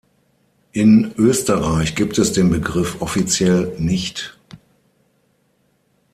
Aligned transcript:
In 0.71 1.13
Österreich 1.15 1.93
gibt 1.93 2.17
es 2.17 2.33
den 2.33 2.49
Begriff 2.49 2.99
offiziell 3.03 3.71
nicht. 3.77 4.35